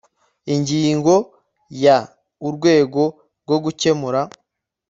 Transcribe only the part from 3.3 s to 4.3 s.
rwo gukemura